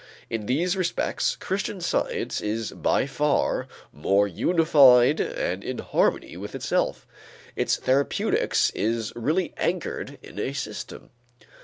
[0.31, 7.05] In these respects Christian Science is by far more unified and in harmony with itself;
[7.55, 11.11] its therapeutics is really anchored in a system.